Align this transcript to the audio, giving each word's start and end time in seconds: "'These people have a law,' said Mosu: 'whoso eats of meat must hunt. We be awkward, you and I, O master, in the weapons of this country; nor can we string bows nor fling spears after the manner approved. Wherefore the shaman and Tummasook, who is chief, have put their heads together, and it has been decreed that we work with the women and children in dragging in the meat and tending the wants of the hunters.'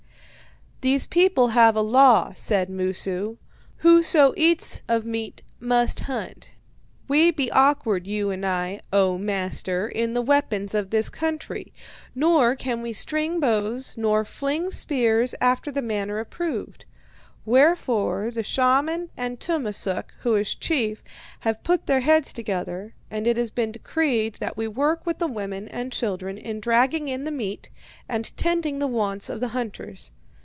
"'These 0.83 1.05
people 1.05 1.49
have 1.49 1.75
a 1.75 1.81
law,' 1.81 2.33
said 2.35 2.67
Mosu: 2.67 3.37
'whoso 3.83 4.33
eats 4.35 4.81
of 4.87 5.05
meat 5.05 5.43
must 5.59 5.99
hunt. 5.99 6.55
We 7.07 7.29
be 7.29 7.51
awkward, 7.51 8.07
you 8.07 8.31
and 8.31 8.43
I, 8.43 8.79
O 8.91 9.15
master, 9.19 9.87
in 9.87 10.15
the 10.15 10.23
weapons 10.23 10.73
of 10.73 10.89
this 10.89 11.07
country; 11.07 11.71
nor 12.15 12.55
can 12.55 12.81
we 12.81 12.93
string 12.93 13.39
bows 13.39 13.95
nor 13.95 14.25
fling 14.25 14.71
spears 14.71 15.35
after 15.39 15.71
the 15.71 15.83
manner 15.83 16.17
approved. 16.17 16.85
Wherefore 17.45 18.31
the 18.31 18.41
shaman 18.41 19.11
and 19.15 19.39
Tummasook, 19.39 20.15
who 20.21 20.33
is 20.33 20.55
chief, 20.55 21.03
have 21.41 21.61
put 21.61 21.85
their 21.85 21.99
heads 21.99 22.33
together, 22.33 22.95
and 23.11 23.27
it 23.27 23.37
has 23.37 23.51
been 23.51 23.71
decreed 23.71 24.37
that 24.39 24.57
we 24.57 24.67
work 24.67 25.05
with 25.05 25.19
the 25.19 25.27
women 25.27 25.67
and 25.67 25.91
children 25.91 26.39
in 26.39 26.59
dragging 26.59 27.07
in 27.07 27.23
the 27.23 27.29
meat 27.29 27.69
and 28.09 28.35
tending 28.35 28.79
the 28.79 28.87
wants 28.87 29.29
of 29.29 29.39
the 29.39 29.49
hunters.' 29.49 30.11